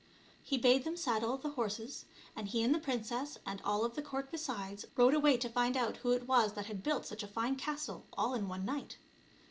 He 0.41 0.57
bade 0.57 0.83
them 0.83 0.97
saddle 0.97 1.37
the 1.37 1.51
horses, 1.51 2.05
and 2.35 2.47
he 2.47 2.63
and 2.63 2.73
the 2.73 2.79
princess, 2.79 3.37
and 3.45 3.61
all 3.63 3.85
of 3.85 3.93
the 3.93 4.01
court 4.01 4.31
besides, 4.31 4.83
rode 4.95 5.13
away 5.13 5.37
to 5.37 5.47
find 5.47 5.77
out 5.77 5.97
who 5.97 6.09
it 6.11 6.27
was 6.27 6.53
that 6.53 6.65
had 6.65 6.81
built 6.81 7.05
such 7.05 7.21
a 7.21 7.27
fine 7.27 7.55
castle 7.55 8.07
all 8.13 8.33
in 8.33 8.47
one 8.47 8.65
night. 8.65 8.97